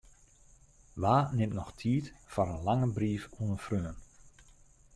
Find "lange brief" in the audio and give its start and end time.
2.67-3.23